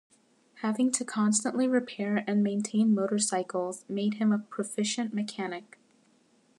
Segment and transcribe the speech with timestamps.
[0.61, 5.77] Having to constantly repair and maintain motorcycles made him a proficient mechanic.